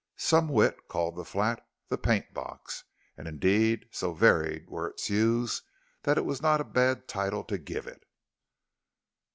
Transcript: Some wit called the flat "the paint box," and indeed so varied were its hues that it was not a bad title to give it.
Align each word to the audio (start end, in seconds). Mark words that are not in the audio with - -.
Some 0.17 0.49
wit 0.49 0.87
called 0.87 1.15
the 1.15 1.23
flat 1.23 1.63
"the 1.89 1.95
paint 1.99 2.33
box," 2.33 2.85
and 3.15 3.27
indeed 3.27 3.85
so 3.91 4.13
varied 4.15 4.67
were 4.67 4.87
its 4.89 5.05
hues 5.05 5.61
that 6.01 6.17
it 6.17 6.25
was 6.25 6.41
not 6.41 6.59
a 6.59 6.63
bad 6.63 7.07
title 7.07 7.43
to 7.43 7.59
give 7.59 7.85
it. 7.85 8.03